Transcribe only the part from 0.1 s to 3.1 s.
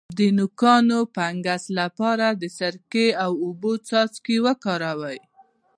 د نوکانو د فنګس لپاره د سرکې